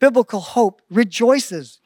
[0.00, 1.80] biblical hope, rejoices.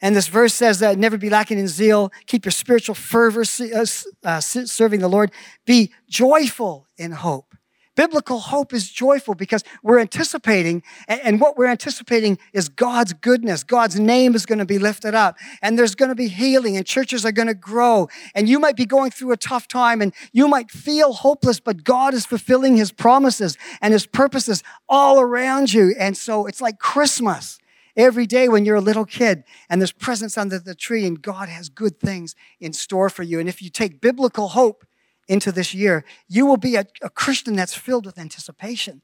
[0.00, 3.86] And this verse says that never be lacking in zeal, keep your spiritual fervor uh,
[4.24, 5.30] uh, serving the Lord,
[5.64, 7.56] be joyful in hope.
[7.94, 13.64] Biblical hope is joyful because we're anticipating, and what we're anticipating is God's goodness.
[13.64, 16.86] God's name is going to be lifted up, and there's going to be healing, and
[16.86, 18.08] churches are going to grow.
[18.34, 21.84] And you might be going through a tough time, and you might feel hopeless, but
[21.84, 25.94] God is fulfilling His promises and His purposes all around you.
[25.98, 27.58] And so it's like Christmas
[27.94, 31.50] every day when you're a little kid and there's presents under the tree and God
[31.50, 33.38] has good things in store for you.
[33.38, 34.86] And if you take biblical hope
[35.28, 39.02] into this year, you will be a, a Christian that's filled with anticipation.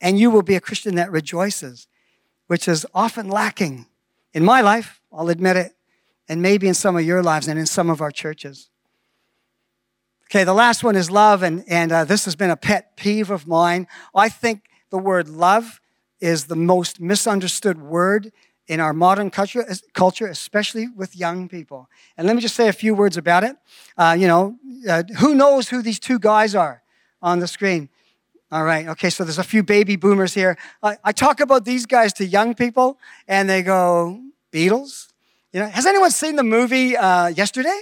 [0.00, 1.86] And you will be a Christian that rejoices,
[2.46, 3.86] which is often lacking
[4.34, 5.76] in my life, I'll admit it,
[6.28, 8.68] and maybe in some of your lives and in some of our churches.
[10.26, 13.30] Okay, the last one is love, and, and uh, this has been a pet peeve
[13.30, 13.86] of mine.
[14.14, 15.80] I think the word love
[16.20, 18.32] is the most misunderstood word
[18.66, 21.88] in our modern culture, culture, especially with young people.
[22.16, 23.56] And let me just say a few words about it.
[23.96, 24.56] Uh, you know,
[24.88, 26.82] uh, who knows who these two guys are
[27.20, 27.88] on the screen?
[28.50, 30.56] All right, okay, so there's a few baby boomers here.
[30.82, 34.20] I, I talk about these guys to young people, and they go,
[34.52, 35.08] Beatles?
[35.52, 37.80] You know, has anyone seen the movie uh, yesterday?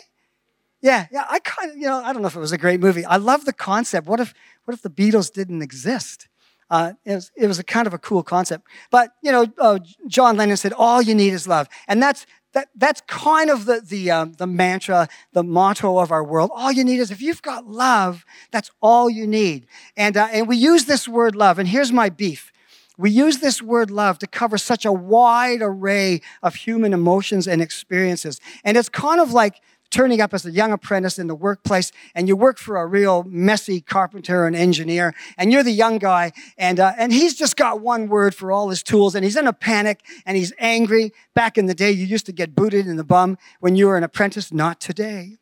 [0.80, 2.80] Yeah, yeah, I kind of, you know, I don't know if it was a great
[2.80, 3.04] movie.
[3.04, 4.06] I love the concept.
[4.06, 6.28] What if, what if the Beatles didn't exist?
[6.72, 8.66] Uh, it, was, it was a kind of a cool concept.
[8.90, 11.68] But, you know, uh, John Lennon said, all you need is love.
[11.86, 16.24] And that's, that, that's kind of the, the, um, the mantra, the motto of our
[16.24, 16.50] world.
[16.54, 19.66] All you need is if you've got love, that's all you need.
[19.98, 21.58] And, uh, and we use this word love.
[21.58, 22.50] And here's my beef.
[22.96, 27.60] We use this word love to cover such a wide array of human emotions and
[27.60, 28.40] experiences.
[28.64, 29.60] And it's kind of like
[29.92, 33.22] turning up as a young apprentice in the workplace and you work for a real
[33.24, 37.80] messy carpenter and engineer and you're the young guy and, uh, and he's just got
[37.80, 41.12] one word for all his tools and he's in a panic and he's angry.
[41.34, 43.96] Back in the day, you used to get booted in the bum when you were
[43.96, 44.50] an apprentice.
[44.50, 45.36] Not today.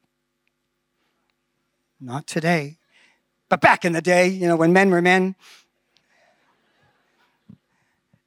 [2.01, 2.79] Not today.
[3.49, 5.37] But back in the day, you know, when men were men.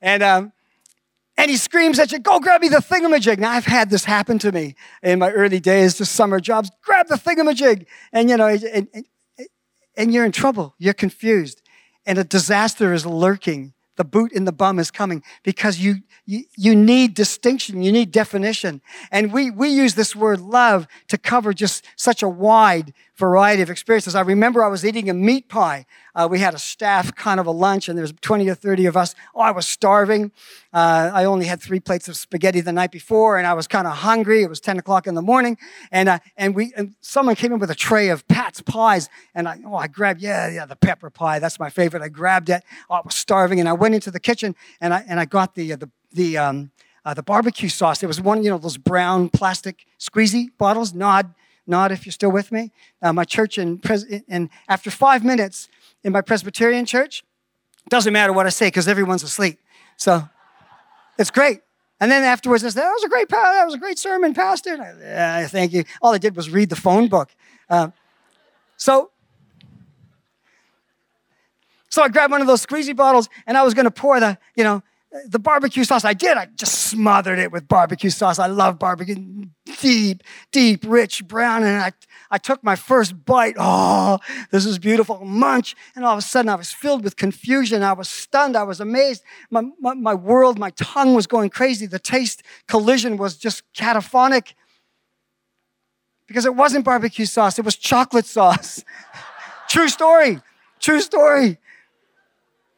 [0.02, 0.54] And, um,
[1.38, 3.40] and he screams at you, go grab me the thingamajig.
[3.40, 6.70] Now, I've had this happen to me in my early days, the summer jobs.
[6.84, 7.86] Grab the thingamajig.
[8.12, 9.06] And, you know, and, and,
[9.98, 10.76] and you're in trouble.
[10.78, 11.62] You're confused.
[12.06, 13.74] And a disaster is lurking.
[13.96, 17.84] The boot in the bum is coming because you, you, you need distinction.
[17.84, 18.82] You need definition.
[19.12, 23.70] And we, we use this word love to cover just such a wide variety of
[23.70, 24.16] experiences.
[24.16, 25.86] I remember I was eating a meat pie.
[26.16, 28.88] Uh, we had a staff kind of a lunch, and there was 20 or 30
[28.88, 29.14] of us.
[29.36, 30.32] Oh, I was starving.
[30.74, 33.86] Uh, I only had three plates of spaghetti the night before, and I was kind
[33.86, 34.42] of hungry.
[34.42, 35.58] It was 10 o'clock in the morning,
[35.92, 39.48] and uh, and we and someone came in with a tray of Pat's pies, and
[39.48, 42.02] I oh I grabbed yeah yeah the pepper pie that's my favorite.
[42.02, 42.64] I grabbed it.
[42.90, 45.56] Oh, I was starving, and I went into the kitchen and I and I got
[45.56, 46.72] the uh, the the um,
[47.06, 48.02] uh, the barbecue sauce.
[48.02, 50.94] It was one, you know, those brown plastic squeezy bottles.
[50.94, 51.34] Nod
[51.66, 52.72] nod if you're still with me.
[53.02, 55.70] Uh, my church, in, pres- and after five minutes
[56.04, 57.24] in my Presbyterian church,
[57.90, 59.60] doesn't matter what I say because everyone's asleep.
[59.98, 60.28] So
[61.18, 61.62] it's great.
[62.00, 64.72] And then afterwards, I said, that was a great, that was a great sermon, Pastor.
[64.72, 65.84] I, yeah, thank you.
[66.02, 67.34] All I did was read the phone book.
[67.70, 67.90] Uh,
[68.78, 69.12] so,
[71.90, 74.38] so I grabbed one of those squeezy bottles and I was going to pour the,
[74.56, 74.84] you know,
[75.28, 78.40] the barbecue sauce I did, I just smothered it with barbecue sauce.
[78.40, 79.46] I love barbecue,
[79.80, 81.64] deep, deep, rich brown.
[81.64, 81.92] And I,
[82.32, 83.56] I took my first bite.
[83.60, 84.18] Oh,
[84.52, 85.24] this is beautiful.
[85.24, 85.76] Munch.
[85.96, 87.84] And all of a sudden, I was filled with confusion.
[87.84, 88.56] I was stunned.
[88.56, 89.24] I was amazed.
[89.52, 91.86] My, my, my world, my tongue was going crazy.
[91.86, 94.56] The taste collision was just cataphonic
[96.28, 98.84] because it wasn't barbecue sauce, it was chocolate sauce.
[99.70, 100.40] True story.
[100.80, 101.60] True story.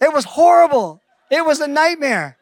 [0.02, 1.02] It was horrible.
[1.30, 2.38] It was a nightmare.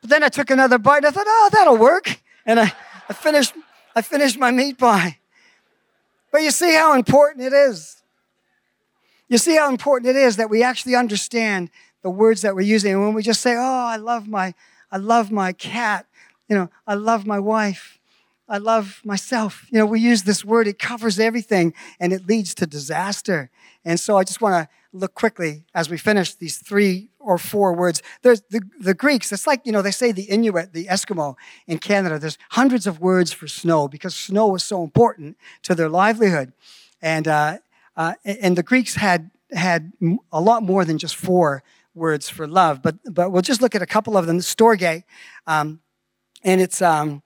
[0.00, 2.20] But then I took another bite and I thought, oh, that'll work.
[2.44, 2.72] And I,
[3.08, 3.54] I, finished,
[3.94, 5.18] I finished my meat pie.
[6.30, 8.02] But you see how important it is.
[9.28, 11.70] You see how important it is that we actually understand
[12.02, 12.92] the words that we're using.
[12.92, 14.54] And when we just say, oh, I love my,
[14.90, 16.06] I love my cat,
[16.48, 17.98] you know, I love my wife,
[18.48, 19.66] I love myself.
[19.70, 23.50] You know, we use this word, it covers everything and it leads to disaster.
[23.84, 27.72] And so I just want to look quickly as we finish these three or four
[27.72, 28.02] words.
[28.22, 31.78] There's the, the Greeks, it's like, you know, they say the Inuit, the Eskimo in
[31.78, 36.52] Canada, there's hundreds of words for snow because snow was so important to their livelihood.
[37.00, 37.58] And, uh,
[37.96, 39.92] uh, and the Greeks had, had
[40.32, 41.62] a lot more than just four
[41.94, 44.38] words for love, but, but we'll just look at a couple of them.
[44.38, 45.04] Storge,
[45.46, 45.80] um,
[46.42, 47.22] and it's, um,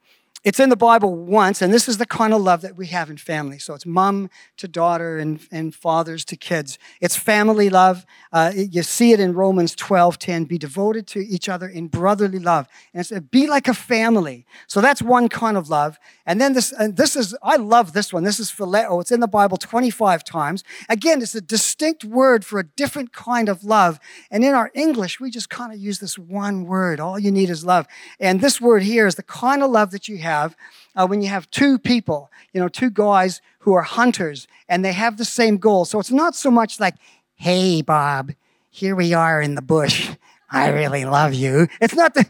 [0.47, 3.11] it's in the Bible once, and this is the kind of love that we have
[3.11, 3.59] in family.
[3.59, 6.79] So it's mom to daughter and, and fathers to kids.
[7.01, 8.07] It's family love.
[8.33, 10.45] Uh, you see it in Romans 12 10.
[10.45, 12.69] Be devoted to each other in brotherly love.
[12.95, 14.47] And it's be like a family.
[14.69, 15.99] So that's one kind of love.
[16.25, 18.23] And then this, and this is, I love this one.
[18.23, 19.01] This is phileo.
[19.01, 20.63] It's in the Bible 25 times.
[20.89, 23.99] Again, it's a distinct word for a different kind of love.
[24.31, 27.01] And in our English, we just kind of use this one word.
[27.01, 27.89] All you need is love.
[28.21, 30.57] And this word here is the kind of love that you have have
[30.95, 34.93] uh, when you have two people, you know, two guys who are hunters and they
[34.93, 35.85] have the same goal.
[35.85, 36.95] So it's not so much like,
[37.35, 38.33] hey, Bob,
[38.71, 40.11] here we are in the bush.
[40.51, 41.67] I really love you.
[41.81, 42.25] It's not the,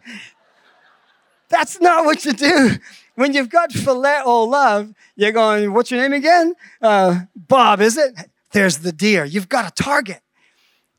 [1.49, 2.71] that's not what you do.
[3.15, 6.55] When you've got filet phileo love, you're going, what's your name again?
[6.83, 8.15] Uh, Bob, is it?
[8.53, 9.25] There's the deer.
[9.25, 10.21] You've got a target,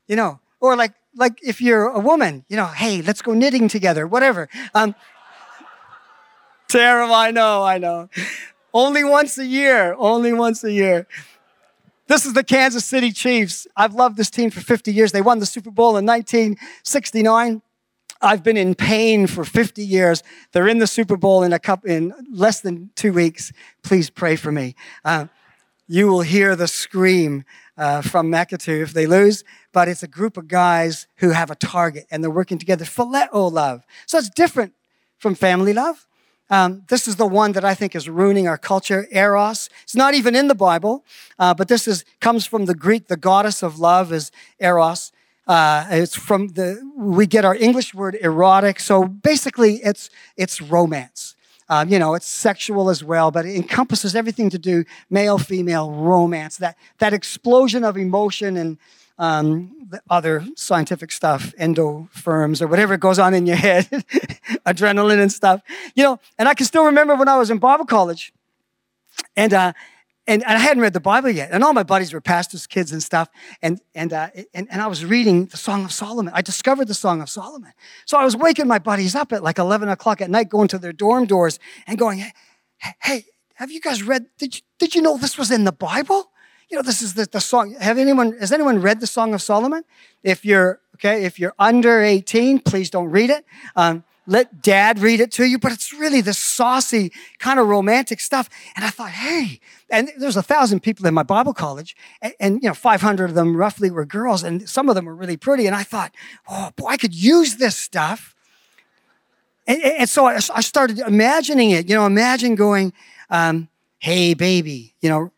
[0.06, 3.68] you know, or like, like if you're a woman, you know, hey, let's go knitting
[3.68, 4.48] together, whatever.
[4.74, 4.94] Um,
[6.68, 8.10] Terrible, I know, I know.
[8.74, 11.06] Only once a year, only once a year.
[12.08, 13.66] This is the Kansas City Chiefs.
[13.76, 15.12] I've loved this team for 50 years.
[15.12, 17.62] They won the Super Bowl in 1969.
[18.20, 20.22] I've been in pain for 50 years.
[20.52, 23.52] They're in the Super Bowl in a cup in less than two weeks.
[23.82, 24.74] Please pray for me.
[25.04, 25.26] Uh,
[25.86, 27.44] you will hear the scream
[27.78, 31.54] uh, from Maketu if they lose, but it's a group of guys who have a
[31.54, 32.84] target and they're working together.
[32.84, 33.86] Phileo love.
[34.06, 34.74] So it's different
[35.18, 36.07] from family love.
[36.50, 39.68] Um, this is the one that I think is ruining our culture, Eros.
[39.82, 41.04] It's not even in the Bible,
[41.38, 43.08] uh, but this is comes from the Greek.
[43.08, 45.12] The goddess of love is Eros.
[45.46, 48.80] Uh, it's from the we get our English word erotic.
[48.80, 51.34] So basically, it's it's romance.
[51.70, 55.90] Um, you know, it's sexual as well, but it encompasses everything to do male, female
[55.90, 56.56] romance.
[56.56, 58.78] That that explosion of emotion and
[59.18, 63.86] um, the other scientific stuff, endorphins or whatever goes on in your head,
[64.66, 65.62] adrenaline and stuff.
[65.94, 68.32] You know, and I can still remember when I was in Bible college,
[69.36, 69.72] and uh,
[70.26, 72.92] and, and I hadn't read the Bible yet, and all my buddies were pastors' kids
[72.92, 73.28] and stuff,
[73.62, 76.32] and and, uh, and and I was reading the Song of Solomon.
[76.34, 77.72] I discovered the Song of Solomon,
[78.04, 80.78] so I was waking my buddies up at like eleven o'clock at night, going to
[80.78, 82.32] their dorm doors and going, "Hey,
[83.00, 83.24] hey
[83.58, 84.26] have you guys read?
[84.38, 86.30] Did you did you know this was in the Bible?
[86.68, 87.74] You know, this is the, the song.
[87.80, 89.84] Have anyone has anyone read the Song of Solomon?
[90.22, 93.44] If you're okay, if you're under eighteen, please don't read it.
[93.74, 98.20] Um, let dad read it to you, but it's really the saucy kind of romantic
[98.20, 98.50] stuff.
[98.76, 99.58] And I thought, hey,
[99.88, 103.34] and there's a thousand people in my Bible college, and, and, you know, 500 of
[103.34, 105.66] them roughly were girls, and some of them were really pretty.
[105.66, 106.14] And I thought,
[106.46, 108.34] oh boy, I could use this stuff.
[109.66, 111.88] And, and so I, I, started imagining it.
[111.88, 112.92] You know, imagine going,
[113.30, 115.32] um, hey baby, you know,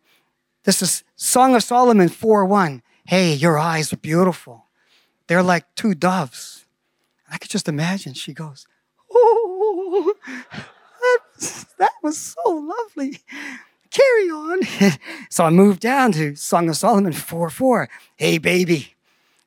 [0.64, 2.80] this is Song of Solomon 4:1.
[3.04, 4.64] Hey, your eyes are beautiful.
[5.26, 6.64] They're like two doves.
[7.30, 8.14] I could just imagine.
[8.14, 8.66] She goes,
[9.12, 10.14] Oh,
[10.50, 13.18] that was, that was so lovely.
[13.90, 14.60] Carry on.
[15.30, 17.90] so I moved down to Song of Solomon 4 4.
[18.16, 18.94] Hey, baby,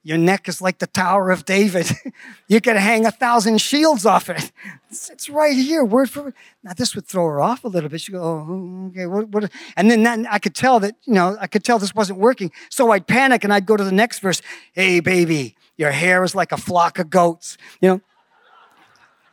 [0.05, 1.89] your neck is like the Tower of David.
[2.47, 4.51] you could hang a thousand shields off it.
[4.89, 6.33] It's, it's, right here, word for word.
[6.61, 8.01] Now, this would throw her off a little bit.
[8.01, 9.49] She'd go, oh, okay, what, what?
[9.77, 12.51] And then that, I could tell that, you know, I could tell this wasn't working.
[12.69, 14.41] So I'd panic and I'd go to the next verse.
[14.73, 17.57] Hey, baby, your hair is like a flock of goats.
[17.81, 18.01] You know,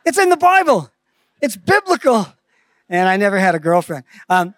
[0.05, 0.89] it's in the Bible.
[1.41, 2.27] It's biblical.
[2.87, 4.05] And I never had a girlfriend.
[4.29, 4.55] Um,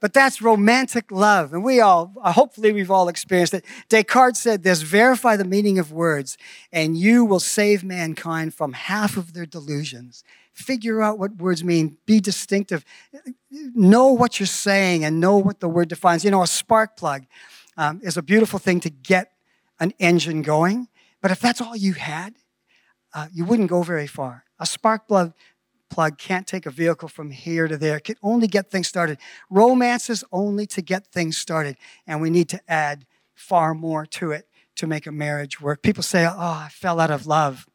[0.00, 1.52] but that's romantic love.
[1.52, 3.64] And we all, uh, hopefully, we've all experienced it.
[3.88, 6.36] Descartes said this verify the meaning of words,
[6.70, 10.22] and you will save mankind from half of their delusions.
[10.52, 12.84] Figure out what words mean, be distinctive,
[13.50, 16.24] know what you're saying, and know what the word defines.
[16.24, 17.26] You know, a spark plug
[17.76, 19.32] um, is a beautiful thing to get
[19.80, 20.88] an engine going.
[21.20, 22.34] But if that's all you had,
[23.14, 24.44] uh, you wouldn't go very far.
[24.58, 25.34] A spark plug,
[25.88, 28.00] plug can't take a vehicle from here to there.
[28.00, 29.18] Can only get things started.
[29.50, 31.76] Romance is only to get things started,
[32.06, 35.82] and we need to add far more to it to make a marriage work.
[35.82, 37.66] People say, "Oh, I fell out of love."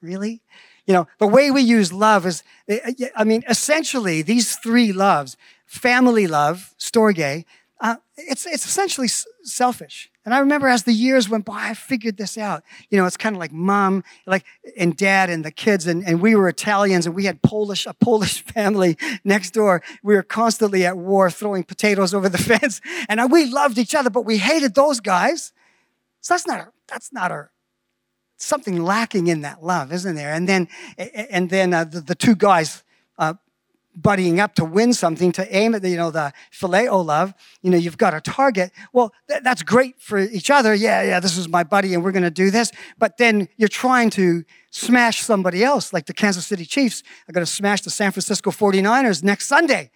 [0.00, 0.42] Really?
[0.86, 4.92] You know, the way we use love is, eh, eh, I mean, essentially, these three
[4.92, 5.36] loves
[5.66, 7.44] family love, storge,
[7.80, 9.08] uh, it's, it's essentially
[9.42, 10.10] selfish.
[10.24, 12.62] And I remember as the years went by, I figured this out.
[12.90, 14.44] You know, it's kind of like mom, like
[14.76, 17.94] and dad and the kids, and, and we were Italians and we had Polish, a
[17.94, 19.82] Polish family next door.
[20.02, 24.10] We were constantly at war, throwing potatoes over the fence, and we loved each other,
[24.10, 25.52] but we hated those guys.
[26.20, 27.52] So that's not our, that's not our
[28.36, 30.32] something lacking in that love, isn't there?
[30.32, 30.68] And then
[30.98, 32.82] and then uh, the, the two guys
[33.18, 33.34] uh,
[34.00, 37.70] buddying up to win something, to aim at the, you know, the phileo love, you
[37.70, 38.72] know, you've got a target.
[38.92, 40.74] Well, th- that's great for each other.
[40.74, 42.70] Yeah, yeah, this is my buddy and we're going to do this.
[42.98, 47.44] But then you're trying to smash somebody else, like the Kansas City Chiefs are going
[47.44, 49.90] to smash the San Francisco 49ers next Sunday.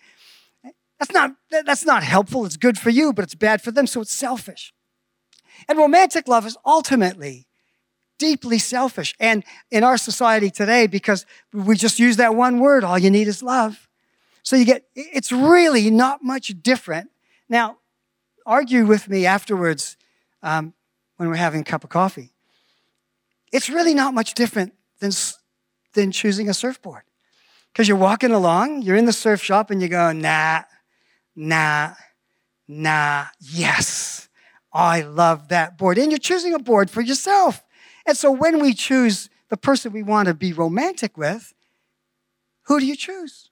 [0.99, 2.45] That's not, that's not helpful.
[2.47, 3.87] It's good for you, but it's bad for them.
[3.87, 4.73] So it's selfish.
[5.69, 7.47] And romantic love is ultimately
[8.19, 9.15] deeply selfish.
[9.19, 13.27] And in our society today, because we just use that one word, all you need
[13.27, 13.89] is love.
[14.53, 17.09] So you get, it's really not much different.
[17.49, 17.79] Now,
[18.45, 19.97] argue with me afterwards
[20.43, 20.75] um,
[21.17, 22.35] when we're having a cup of coffee.
[23.51, 25.11] It's really not much different than,
[25.95, 27.05] than choosing a surfboard.
[27.73, 30.65] Because you're walking along, you're in the surf shop, and you go, nah,
[31.35, 31.95] nah,
[32.69, 34.29] nah, yes,
[34.71, 35.97] I love that board.
[35.97, 37.65] And you're choosing a board for yourself.
[38.05, 41.55] And so when we choose the person we want to be romantic with,
[42.65, 43.49] who do you choose?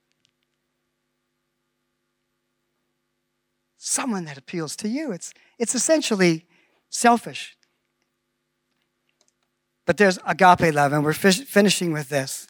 [3.90, 5.12] Someone that appeals to you.
[5.12, 6.46] It's, it's essentially
[6.88, 7.56] selfish.
[9.84, 12.46] But there's agape love, and we're finishing with this.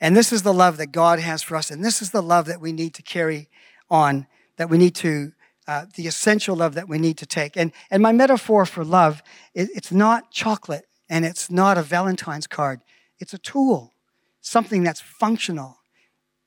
[0.00, 2.46] And this is the love that God has for us, and this is the love
[2.46, 3.48] that we need to carry
[3.88, 5.32] on, that we need to,
[5.68, 7.56] uh, the essential love that we need to take.
[7.56, 9.22] And, and my metaphor for love,
[9.54, 12.80] it, it's not chocolate and it's not a Valentine's card,
[13.20, 13.92] it's a tool,
[14.40, 15.78] something that's functional,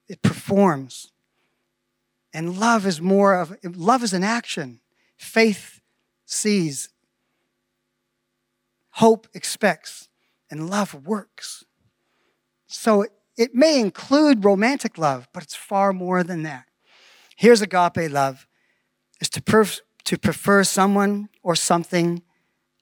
[0.09, 1.11] it performs.
[2.33, 4.81] And love is more of love is an action.
[5.17, 5.81] Faith
[6.25, 6.89] sees.
[8.91, 10.09] Hope expects.
[10.49, 11.65] And love works.
[12.67, 16.65] So it, it may include romantic love, but it's far more than that.
[17.35, 18.47] Here's agape love
[19.19, 22.23] is to, perf- to prefer someone or something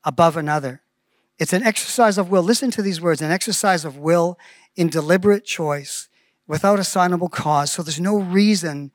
[0.03, 0.81] above another.
[1.37, 2.43] It's an exercise of will.
[2.43, 4.37] Listen to these words an exercise of will
[4.75, 6.07] in deliberate choice
[6.47, 7.71] without assignable cause.
[7.71, 8.91] So there's no reason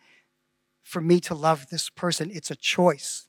[0.90, 2.30] for me to love this person.
[2.32, 3.28] It's a choice.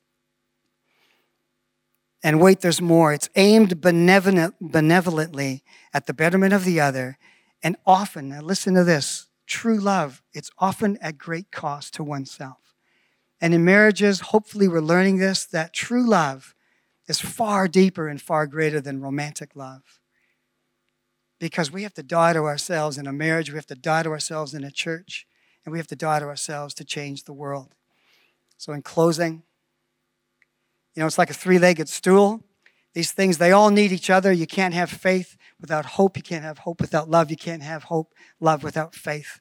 [2.24, 3.14] And wait, there's more.
[3.14, 7.18] It's aimed benevolent, benevolently at the betterment of the other.
[7.64, 12.74] And often, now listen to this true love, it's often at great cost to oneself.
[13.39, 16.55] And in marriages, hopefully, we're learning this that true love
[17.07, 19.99] is far deeper and far greater than romantic love.
[21.39, 24.09] Because we have to die to ourselves in a marriage, we have to die to
[24.09, 25.28] ourselves in a church,
[25.66, 27.76] and we have to die to ourselves to change the world.
[28.57, 29.43] So, in closing,
[30.95, 32.43] you know, it's like a three legged stool.
[32.93, 34.32] These things, they all need each other.
[34.32, 36.18] You can't have faith without hope.
[36.18, 37.32] You can't have hope without love.
[37.32, 39.39] You can't have hope, love without faith.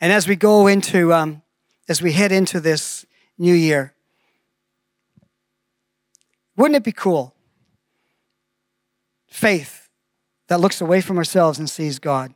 [0.00, 1.42] And as we go into, um,
[1.88, 3.06] as we head into this
[3.38, 3.94] new year,
[6.56, 7.34] wouldn't it be cool?
[9.26, 9.87] Faith
[10.48, 12.34] that looks away from ourselves and sees God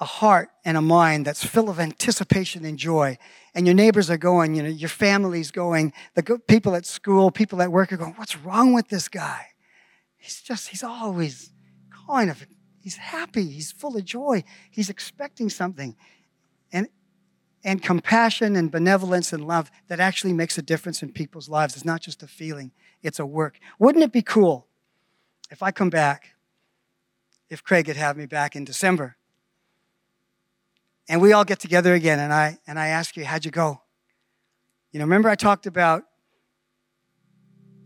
[0.00, 3.18] a heart and a mind that's full of anticipation and joy.
[3.54, 7.60] And your neighbors are going, you know, your family's going, the people at school, people
[7.62, 9.46] at work are going, what's wrong with this guy?
[10.16, 11.50] He's just, he's always
[12.06, 12.46] kind of,
[12.80, 15.96] he's happy, he's full of joy, he's expecting something.
[16.72, 16.88] And,
[17.64, 21.74] and compassion and benevolence and love that actually makes a difference in people's lives.
[21.74, 22.70] It's not just a feeling,
[23.02, 23.58] it's a work.
[23.80, 24.67] Wouldn't it be cool
[25.50, 26.34] if I come back,
[27.48, 29.18] if Craig could have me back in December?
[31.08, 33.80] and we all get together again and I and I ask you, how'd you go?
[34.92, 36.04] You know, remember I talked about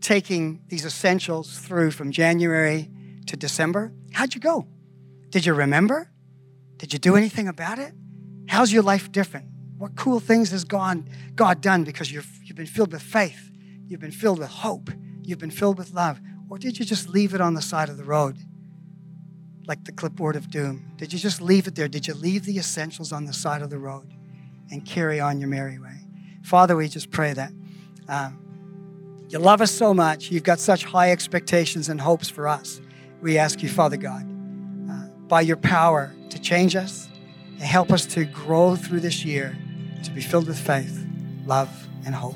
[0.01, 2.91] taking these essentials through from January
[3.27, 3.93] to December?
[4.11, 4.67] How'd you go?
[5.29, 6.11] Did you remember?
[6.77, 7.93] Did you do anything about it?
[8.47, 9.47] How's your life different?
[9.77, 13.51] What cool things has gone, God done because you've, you've been filled with faith?
[13.87, 14.89] You've been filled with hope?
[15.23, 16.19] You've been filled with love?
[16.53, 18.37] Or did you just leave it on the side of the road?
[19.67, 20.85] like the clipboard of doom?
[20.97, 21.87] Did you just leave it there?
[21.87, 24.13] Did you leave the essentials on the side of the road
[24.69, 26.05] and carry on your merry way?
[26.43, 27.51] Father, we just pray that
[28.09, 28.37] um,
[29.29, 30.29] you love us so much.
[30.29, 32.81] You've got such high expectations and hopes for us.
[33.21, 34.23] We ask you, Father God,
[34.91, 37.07] uh, by your power to change us
[37.53, 39.57] and help us to grow through this year
[40.03, 41.07] to be filled with faith,
[41.45, 42.35] love, and hope.